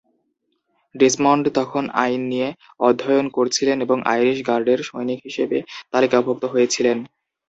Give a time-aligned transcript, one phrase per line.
[0.95, 2.49] Desmond তখন আইন নিয়ে
[2.79, 5.57] অধ্যয়ন করছিলেন এবং আইরিশ গার্ডের সৈনিক হিসেবে
[5.93, 6.97] তালিকাভুক্ত হয়েছিলেন।